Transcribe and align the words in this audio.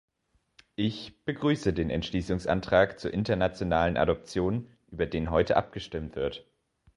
Ich 0.77 1.13
begrüße 1.25 1.73
den 1.73 1.91
Entschließungsantrag 1.91 2.99
zur 2.99 3.13
internationalen 3.13 3.97
Adoption, 3.97 4.67
über 4.87 5.05
den 5.05 5.29
heute 5.29 5.55
abgestimmt 5.57 6.15
wird. 6.15 6.43